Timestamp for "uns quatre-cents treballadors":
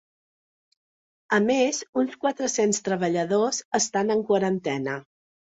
2.03-3.63